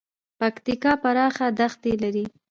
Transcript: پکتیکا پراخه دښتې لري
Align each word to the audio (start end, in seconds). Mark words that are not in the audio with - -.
پکتیکا 0.39 0.93
پراخه 1.03 1.47
دښتې 1.59 1.93
لري 2.03 2.25